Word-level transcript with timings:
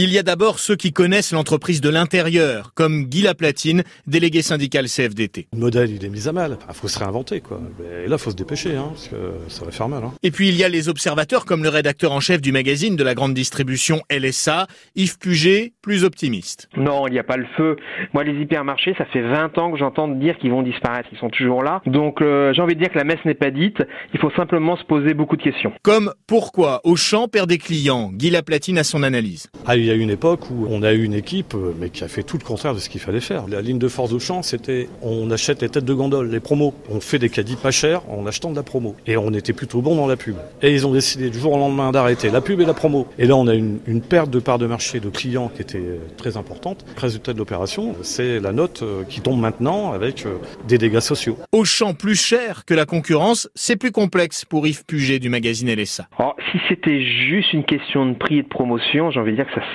Il 0.00 0.12
y 0.12 0.18
a 0.18 0.22
d'abord 0.22 0.60
ceux 0.60 0.76
qui 0.76 0.92
connaissent 0.92 1.32
l'entreprise 1.32 1.80
de 1.80 1.88
l'intérieur, 1.88 2.72
comme 2.76 3.06
Guy 3.06 3.22
Laplatine, 3.22 3.82
délégué 4.06 4.42
syndical 4.42 4.86
CFDT. 4.86 5.48
Le 5.52 5.58
modèle, 5.58 5.90
il 5.90 6.04
est 6.04 6.08
mis 6.08 6.28
à 6.28 6.32
mal. 6.32 6.56
Il 6.68 6.74
faut 6.76 6.86
se 6.86 7.00
réinventer, 7.00 7.40
quoi. 7.40 7.60
Et 7.80 8.06
là, 8.06 8.14
il 8.14 8.18
faut 8.20 8.30
se 8.30 8.36
dépêcher, 8.36 8.76
hein, 8.76 8.90
parce 8.90 9.08
que 9.08 9.16
ça 9.48 9.64
va 9.64 9.72
faire 9.72 9.88
mal. 9.88 10.04
Hein. 10.04 10.12
Et 10.22 10.30
puis, 10.30 10.50
il 10.50 10.54
y 10.54 10.62
a 10.62 10.68
les 10.68 10.88
observateurs, 10.88 11.44
comme 11.44 11.64
le 11.64 11.68
rédacteur 11.68 12.12
en 12.12 12.20
chef 12.20 12.40
du 12.40 12.52
magazine 12.52 12.94
de 12.94 13.02
la 13.02 13.16
grande 13.16 13.34
distribution 13.34 14.00
LSA, 14.08 14.68
Yves 14.94 15.18
Puget, 15.18 15.72
plus 15.82 16.04
optimiste. 16.04 16.68
Non, 16.76 17.08
il 17.08 17.14
n'y 17.14 17.18
a 17.18 17.24
pas 17.24 17.36
le 17.36 17.48
feu. 17.56 17.74
Moi, 18.14 18.22
les 18.22 18.40
hypermarchés, 18.40 18.94
ça 18.98 19.04
fait 19.06 19.22
20 19.22 19.58
ans 19.58 19.72
que 19.72 19.78
j'entends 19.78 20.06
dire 20.06 20.38
qu'ils 20.38 20.52
vont 20.52 20.62
disparaître. 20.62 21.08
Ils 21.10 21.18
sont 21.18 21.30
toujours 21.30 21.64
là. 21.64 21.82
Donc, 21.86 22.22
euh, 22.22 22.52
j'ai 22.52 22.62
envie 22.62 22.76
de 22.76 22.80
dire 22.80 22.92
que 22.92 22.98
la 22.98 23.04
messe 23.04 23.24
n'est 23.24 23.34
pas 23.34 23.50
dite. 23.50 23.82
Il 24.14 24.20
faut 24.20 24.30
simplement 24.36 24.76
se 24.76 24.84
poser 24.84 25.12
beaucoup 25.12 25.36
de 25.36 25.42
questions. 25.42 25.72
Comme 25.82 26.12
pourquoi 26.28 26.82
Auchan 26.84 27.26
perd 27.26 27.48
des 27.48 27.58
clients? 27.58 28.12
Guy 28.12 28.30
Laplatine 28.30 28.78
a 28.78 28.84
son 28.84 29.02
analyse. 29.02 29.48
Ah, 29.66 29.76
il 29.76 29.87
y 29.88 29.92
a 29.92 29.94
une 29.94 30.10
époque 30.10 30.50
où 30.50 30.66
on 30.70 30.82
a 30.82 30.92
eu 30.92 31.04
une 31.04 31.14
équipe, 31.14 31.54
euh, 31.54 31.72
mais 31.78 31.90
qui 31.90 32.04
a 32.04 32.08
fait 32.08 32.22
tout 32.22 32.38
le 32.38 32.44
contraire 32.44 32.74
de 32.74 32.78
ce 32.78 32.88
qu'il 32.88 33.00
fallait 33.00 33.20
faire. 33.20 33.46
La 33.48 33.62
ligne 33.62 33.78
de 33.78 33.88
force 33.88 34.10
d'Auchan, 34.10 34.42
c'était 34.42 34.88
on 35.02 35.30
achète 35.30 35.62
les 35.62 35.68
têtes 35.68 35.84
de 35.84 35.94
gondole, 35.94 36.30
les 36.30 36.40
promos. 36.40 36.74
On 36.90 37.00
fait 37.00 37.18
des 37.18 37.28
caddies 37.28 37.56
pas 37.56 37.70
chers 37.70 38.02
en 38.10 38.26
achetant 38.26 38.50
de 38.50 38.56
la 38.56 38.62
promo. 38.62 38.94
Et 39.06 39.16
on 39.16 39.32
était 39.32 39.52
plutôt 39.52 39.80
bon 39.80 39.96
dans 39.96 40.06
la 40.06 40.16
pub. 40.16 40.36
Et 40.62 40.72
ils 40.72 40.86
ont 40.86 40.92
décidé 40.92 41.30
du 41.30 41.38
jour 41.38 41.52
au 41.52 41.58
lendemain 41.58 41.90
d'arrêter 41.90 42.30
la 42.30 42.40
pub 42.40 42.60
et 42.60 42.64
la 42.64 42.74
promo. 42.74 43.06
Et 43.18 43.26
là, 43.26 43.36
on 43.36 43.46
a 43.46 43.54
une, 43.54 43.78
une 43.86 44.00
perte 44.00 44.30
de 44.30 44.38
part 44.38 44.58
de 44.58 44.66
marché 44.66 45.00
de 45.00 45.08
clients 45.08 45.50
qui 45.54 45.62
était 45.62 45.78
euh, 45.78 45.98
très 46.16 46.36
importante. 46.36 46.84
Résultat 46.96 47.32
de 47.32 47.38
l'opération, 47.38 47.94
c'est 48.02 48.40
la 48.40 48.52
note 48.52 48.82
euh, 48.82 49.04
qui 49.08 49.20
tombe 49.20 49.40
maintenant 49.40 49.92
avec 49.92 50.26
des 50.66 50.78
dégâts 50.78 51.00
sociaux. 51.00 51.38
Auchan 51.52 51.94
plus 51.94 52.14
cher 52.14 52.64
que 52.64 52.74
la 52.74 52.86
concurrence, 52.86 53.48
c'est 53.54 53.76
plus 53.76 53.92
complexe 53.92 54.44
pour 54.44 54.66
Yves 54.66 54.84
Puget 54.86 55.18
du 55.18 55.28
magazine 55.28 55.72
LSA. 55.72 56.08
Oh, 56.18 56.32
si 56.52 56.58
c'était 56.68 57.02
juste 57.02 57.52
une 57.52 57.64
question 57.64 58.06
de 58.06 58.14
prix 58.14 58.38
et 58.38 58.42
de 58.42 58.48
promotion, 58.48 59.10
j'ai 59.10 59.20
envie 59.20 59.32
de 59.32 59.36
dire 59.36 59.46
que 59.46 59.60
ça 59.60 59.66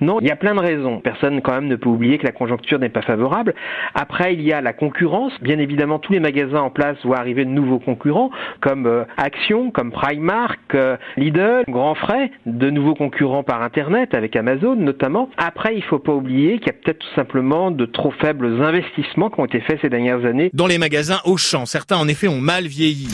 Non, 0.00 0.20
il 0.20 0.26
y 0.26 0.30
a 0.30 0.36
plein 0.36 0.54
de 0.54 0.60
raisons. 0.60 1.00
Personne 1.00 1.40
quand 1.42 1.52
même 1.52 1.68
ne 1.68 1.76
peut 1.76 1.88
oublier 1.88 2.18
que 2.18 2.24
la 2.24 2.32
conjoncture 2.32 2.78
n'est 2.78 2.88
pas 2.88 3.02
favorable. 3.02 3.54
Après, 3.94 4.34
il 4.34 4.42
y 4.42 4.52
a 4.52 4.60
la 4.60 4.72
concurrence. 4.72 5.32
Bien 5.40 5.58
évidemment, 5.58 5.98
tous 5.98 6.12
les 6.12 6.20
magasins 6.20 6.60
en 6.60 6.70
place 6.70 6.96
voient 7.04 7.18
arriver 7.18 7.44
de 7.44 7.50
nouveaux 7.50 7.78
concurrents, 7.78 8.30
comme 8.60 8.86
euh, 8.86 9.04
Action, 9.16 9.70
comme 9.70 9.92
Primark, 9.92 10.74
euh, 10.74 10.96
Lidl, 11.16 11.64
Grand 11.68 11.94
Frais, 11.94 12.30
de 12.46 12.70
nouveaux 12.70 12.94
concurrents 12.94 13.42
par 13.42 13.62
Internet, 13.62 14.14
avec 14.14 14.36
Amazon 14.36 14.76
notamment. 14.76 15.30
Après, 15.36 15.74
il 15.76 15.82
faut 15.82 15.98
pas 15.98 16.12
oublier 16.12 16.58
qu'il 16.58 16.68
y 16.68 16.70
a 16.70 16.74
peut-être 16.74 16.98
tout 16.98 17.14
simplement 17.14 17.70
de 17.70 17.86
trop 17.86 18.10
faibles 18.10 18.62
investissements 18.62 19.30
qui 19.30 19.40
ont 19.40 19.46
été 19.46 19.60
faits 19.60 19.78
ces 19.82 19.88
dernières 19.88 20.24
années. 20.24 20.50
Dans 20.52 20.66
les 20.66 20.78
magasins 20.78 21.20
Auchan, 21.24 21.66
certains 21.66 21.96
en 21.96 22.08
effet 22.08 22.28
ont 22.28 22.40
mal 22.40 22.66
vieilli. 22.66 23.08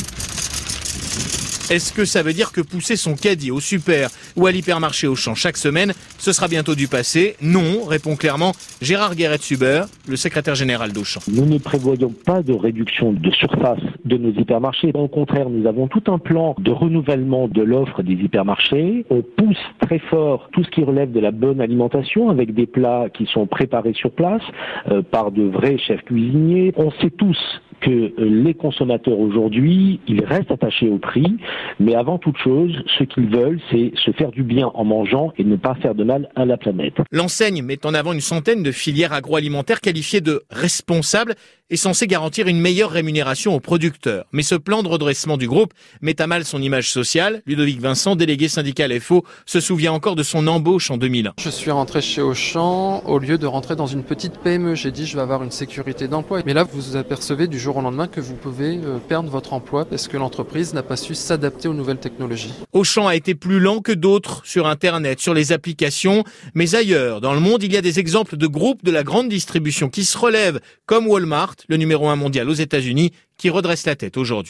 Est-ce 1.71 1.93
que 1.93 2.05
ça 2.05 2.25
veut 2.25 2.33
dire 2.33 2.51
que 2.51 2.61
pousser 2.61 2.97
son 2.97 3.15
caddie 3.15 3.53
au 3.53 3.61
super 3.61 4.09
ou 4.37 4.49
à 4.49 4.51
l'hypermarché 4.51 5.07
au 5.07 5.15
champ 5.15 5.37
chaque 5.37 5.57
semaine, 5.57 5.93
ce 6.19 6.33
sera 6.33 6.49
bientôt 6.49 6.75
du 6.75 6.89
passé 6.89 7.37
Non, 7.41 7.85
répond 7.87 8.17
clairement 8.17 8.55
Gérard 8.83 9.15
Guéret-Suber, 9.15 9.85
le 10.09 10.17
secrétaire 10.17 10.57
général 10.57 10.91
d'Auchan. 10.91 11.21
Nous 11.33 11.47
ne 11.47 11.59
prévoyons 11.59 12.13
pas 12.27 12.43
de 12.43 12.53
réduction 12.55 13.13
de 13.13 13.31
surface 13.31 13.79
de 14.05 14.17
nos 14.17 14.33
hypermarchés. 14.33 14.91
Au 14.95 15.07
contraire, 15.07 15.49
nous 15.49 15.65
avons 15.69 15.87
tout 15.87 16.03
un 16.09 16.19
plan 16.19 16.57
de 16.59 16.73
renouvellement 16.73 17.47
de 17.47 17.63
l'offre 17.63 18.03
des 18.03 18.15
hypermarchés. 18.15 19.07
On 19.09 19.23
pousse 19.23 19.57
très 19.81 20.01
fort 20.01 20.49
tout 20.53 20.65
ce 20.65 20.71
qui 20.71 20.83
relève 20.83 21.13
de 21.13 21.21
la 21.21 21.31
bonne 21.31 21.61
alimentation 21.61 22.31
avec 22.31 22.53
des 22.53 22.67
plats 22.67 23.07
qui 23.15 23.27
sont 23.27 23.47
préparés 23.47 23.95
sur 23.95 24.11
place 24.11 24.43
euh, 24.91 25.03
par 25.03 25.31
de 25.31 25.45
vrais 25.45 25.79
chefs 25.79 26.03
cuisiniers. 26.03 26.73
On 26.77 26.91
sait 27.01 27.11
tous 27.11 27.39
que 27.81 27.91
euh, 27.91 28.13
les 28.19 28.55
consommateurs 28.55 29.19
aujourd'hui, 29.19 30.01
ils 30.07 30.25
restent 30.25 30.51
attachés 30.51 30.89
au 30.89 30.99
prix, 30.99 31.37
mais 31.79 31.95
avant 31.95 32.19
toute 32.19 32.37
chose, 32.39 32.73
ce 32.99 33.05
qu'ils 33.05 33.29
veulent, 33.29 33.61
c'est 33.71 33.93
se 33.97 34.11
faire 34.13 34.31
du 34.31 34.43
bien 34.43 34.71
en 34.75 34.85
mangeant 34.85 35.33
et 35.39 35.45
ne 35.45 35.57
pas 35.57 35.75
faire 35.77 35.95
de 35.95 36.05
mal 36.05 36.29
à 36.37 36.45
la 36.45 36.57
planète. 36.57 36.95
L'enseigne 37.11 37.63
met 37.63 37.85
en 37.87 37.95
avant 37.95 38.13
une 38.13 38.21
centaine 38.21 38.63
de 38.63 38.73
filières 38.73 39.13
agroalimentaires 39.13 39.81
qualifiées 39.81 40.21
de 40.21 40.43
responsables 40.51 41.35
et 41.71 41.77
censées 41.77 42.07
garantir 42.07 42.49
une 42.49 42.61
meilleure 42.61 42.91
rémunération 42.91 43.55
aux 43.55 43.61
producteurs. 43.61 44.27
Mais 44.33 44.43
ce 44.43 44.57
plan 44.57 44.83
de 44.83 44.89
redressement 44.89 45.37
du 45.37 45.47
groupe 45.47 45.73
met 46.03 46.21
à 46.21 46.27
mal 46.27 46.45
son 46.45 46.61
image 46.61 46.91
sociale. 46.91 47.43
Ludovic 47.47 47.81
Vincent, 47.81 48.17
délégué 48.17 48.49
syndical 48.49 48.99
FO, 49.01 49.25
se 49.47 49.61
souvient 49.61 49.93
encore 49.93 50.17
de 50.17 50.23
son 50.23 50.47
embauche 50.49 50.91
en 50.91 50.97
2001. 50.97 51.35
Je 51.39 51.49
suis 51.49 51.71
rentré 51.71 52.01
chez 52.01 52.23
Auchan 52.23 53.03
au 53.07 53.19
lieu 53.19 53.39
de 53.39 53.47
rentrer 53.47 53.77
dans 53.77 53.87
une 53.87 54.03
petite 54.03 54.39
PME. 54.39 54.75
J'ai 54.75 54.91
dit 54.91 55.07
je 55.07 55.17
vais 55.17 55.23
avoir 55.23 55.43
une 55.43 55.53
sécurité 55.53 56.09
d'emploi. 56.09 56.41
Mais 56.45 56.55
là, 56.55 56.65
vous 56.65 56.81
vous 56.81 56.97
apercevez 56.97 57.47
du 57.47 57.59
jour 57.59 57.70
au 57.77 57.81
lendemain 57.83 58.09
que 58.09 58.21
vous 58.21 58.35
pouvez 58.35 58.79
euh, 58.79 58.99
perdre 58.99 59.31
votre 59.31 59.53
emploi 59.53 59.85
parce 59.85 60.09
que 60.09 60.17
l'entreprise 60.17 60.75
n'a 60.75 60.83
pas 60.83 60.97
su 60.97 61.15
s'adapter 61.15 61.69
aux 61.69 61.75
nouvelles 61.75 61.99
technologies. 61.99 62.53
Auchan 62.73 63.07
a 63.07 63.17
été 63.17 63.35
plus 63.35 63.61
lent 63.61 63.81
que 63.81 63.93
d'autres 63.93 64.43
sur 64.45 64.67
Internet, 64.67 65.21
sur 65.21 65.35
les 65.35 65.53
applications, 65.53 66.25
mais 66.55 66.75
ailleurs, 66.75 67.21
dans 67.21 67.35
le 67.35 67.41
monde, 67.41 67.63
il 67.63 67.73
y 67.73 67.77
a 67.77 67.83
des 67.83 67.99
exemples 67.99 68.37
de 68.37 68.47
groupes 68.47 68.85
de 68.85 68.91
la 68.91 69.03
grande 69.03 69.29
distribution 69.29 69.89
qui 69.89 70.05
se 70.05 70.17
relèvent, 70.17 70.61
comme 70.87 71.07
Walmart, 71.07 71.57
le 71.69 71.77
numéro 71.77 72.09
un 72.09 72.17
mondial 72.17 72.49
aux 72.49 72.55
États-Unis, 72.55 73.13
qui 73.37 73.49
redresse 73.49 73.87
la 73.87 73.97
tête 73.97 74.19
aujourd'hui. 74.19 74.49